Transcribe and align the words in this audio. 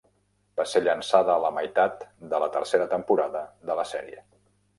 Va 0.61 0.63
ser 0.69 0.79
llançada 0.85 1.31
a 1.33 1.43
la 1.43 1.51
meitat 1.57 2.07
de 2.33 2.41
la 2.45 2.49
tercera 2.57 2.89
temporada 2.95 3.45
de 3.71 3.79
la 3.83 3.87
sèrie. 3.93 4.27